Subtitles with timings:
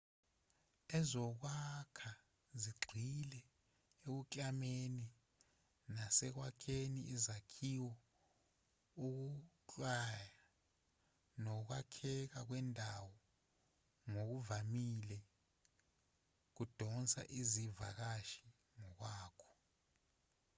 [0.99, 2.11] ezokwakha
[2.61, 3.41] zigxile
[4.05, 5.07] ekuklameni
[5.95, 7.93] nasekwakheni izakhiwo
[9.07, 10.43] ukuklanywa
[11.43, 13.15] nokwakheka kwendawo
[14.09, 15.19] ngokuvamile
[16.55, 18.45] kudonsa izivakashi
[18.79, 19.51] ngokwakho